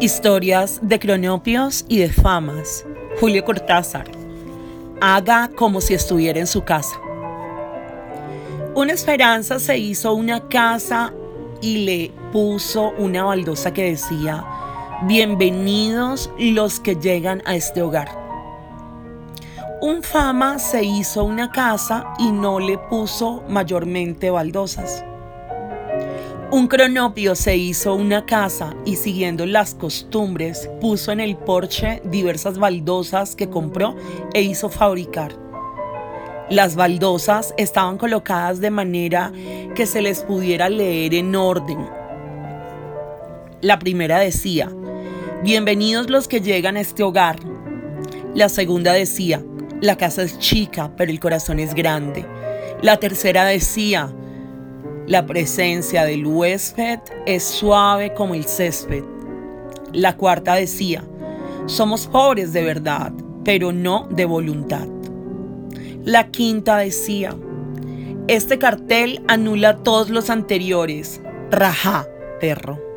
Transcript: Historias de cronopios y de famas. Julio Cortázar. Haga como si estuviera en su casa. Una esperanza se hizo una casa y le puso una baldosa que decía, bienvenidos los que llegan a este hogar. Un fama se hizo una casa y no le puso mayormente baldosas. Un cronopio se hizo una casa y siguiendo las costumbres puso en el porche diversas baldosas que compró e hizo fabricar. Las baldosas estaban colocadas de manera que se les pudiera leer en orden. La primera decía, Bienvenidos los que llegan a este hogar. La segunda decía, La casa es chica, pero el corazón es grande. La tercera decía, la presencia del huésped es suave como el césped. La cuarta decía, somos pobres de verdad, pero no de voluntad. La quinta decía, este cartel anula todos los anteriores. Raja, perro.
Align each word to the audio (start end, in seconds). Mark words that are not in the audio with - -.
Historias 0.00 0.80
de 0.82 0.98
cronopios 0.98 1.84
y 1.88 1.98
de 1.98 2.12
famas. 2.12 2.84
Julio 3.20 3.44
Cortázar. 3.44 4.10
Haga 5.00 5.48
como 5.54 5.80
si 5.80 5.94
estuviera 5.94 6.40
en 6.40 6.48
su 6.48 6.64
casa. 6.64 6.96
Una 8.74 8.92
esperanza 8.92 9.60
se 9.60 9.78
hizo 9.78 10.12
una 10.14 10.48
casa 10.48 11.14
y 11.62 11.84
le 11.84 12.12
puso 12.32 12.90
una 12.98 13.22
baldosa 13.22 13.72
que 13.72 13.84
decía, 13.84 14.44
bienvenidos 15.06 16.28
los 16.38 16.80
que 16.80 16.96
llegan 16.96 17.40
a 17.46 17.54
este 17.54 17.80
hogar. 17.80 18.08
Un 19.80 20.02
fama 20.02 20.58
se 20.58 20.82
hizo 20.82 21.22
una 21.24 21.52
casa 21.52 22.12
y 22.18 22.32
no 22.32 22.58
le 22.58 22.78
puso 22.78 23.44
mayormente 23.48 24.30
baldosas. 24.30 25.04
Un 26.54 26.68
cronopio 26.68 27.34
se 27.34 27.56
hizo 27.56 27.96
una 27.96 28.26
casa 28.26 28.76
y 28.84 28.94
siguiendo 28.94 29.44
las 29.44 29.74
costumbres 29.74 30.70
puso 30.80 31.10
en 31.10 31.18
el 31.18 31.36
porche 31.36 32.00
diversas 32.04 32.58
baldosas 32.58 33.34
que 33.34 33.50
compró 33.50 33.96
e 34.34 34.42
hizo 34.42 34.68
fabricar. 34.70 35.32
Las 36.48 36.76
baldosas 36.76 37.54
estaban 37.58 37.98
colocadas 37.98 38.60
de 38.60 38.70
manera 38.70 39.32
que 39.74 39.84
se 39.84 40.00
les 40.00 40.22
pudiera 40.22 40.68
leer 40.68 41.14
en 41.14 41.34
orden. 41.34 41.88
La 43.60 43.80
primera 43.80 44.20
decía, 44.20 44.70
Bienvenidos 45.42 46.08
los 46.08 46.28
que 46.28 46.40
llegan 46.40 46.76
a 46.76 46.82
este 46.82 47.02
hogar. 47.02 47.40
La 48.32 48.48
segunda 48.48 48.92
decía, 48.92 49.42
La 49.80 49.96
casa 49.96 50.22
es 50.22 50.38
chica, 50.38 50.92
pero 50.96 51.10
el 51.10 51.18
corazón 51.18 51.58
es 51.58 51.74
grande. 51.74 52.24
La 52.80 52.98
tercera 52.98 53.44
decía, 53.44 54.14
la 55.06 55.26
presencia 55.26 56.04
del 56.04 56.26
huésped 56.26 57.00
es 57.26 57.44
suave 57.44 58.14
como 58.14 58.34
el 58.34 58.44
césped. 58.44 59.04
La 59.92 60.16
cuarta 60.16 60.54
decía, 60.54 61.04
somos 61.66 62.06
pobres 62.06 62.52
de 62.52 62.64
verdad, 62.64 63.12
pero 63.44 63.72
no 63.72 64.08
de 64.10 64.24
voluntad. 64.24 64.88
La 66.04 66.28
quinta 66.28 66.78
decía, 66.78 67.34
este 68.28 68.58
cartel 68.58 69.22
anula 69.28 69.78
todos 69.78 70.08
los 70.08 70.30
anteriores. 70.30 71.20
Raja, 71.50 72.06
perro. 72.40 72.93